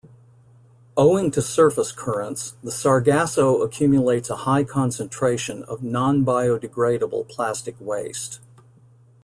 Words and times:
Owing 0.97 1.29
to 1.29 1.43
surface 1.43 1.91
currents, 1.91 2.55
the 2.63 2.71
Sargasso 2.71 3.61
accumulates 3.61 4.31
a 4.31 4.35
high 4.35 4.63
concentration 4.63 5.61
of 5.65 5.83
non-biodegradable 5.83 7.29
plastic 7.29 7.75
waste. 7.79 8.39